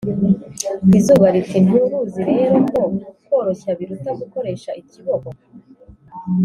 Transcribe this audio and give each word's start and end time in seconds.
izuba 0.97 1.27
riti 1.33 1.57
«nturuzi 1.65 2.21
rero 2.29 2.55
ko 2.71 2.81
koroshya 3.25 3.71
biruta 3.77 4.11
gukoresha 4.19 4.71
ikiboko 4.81 5.29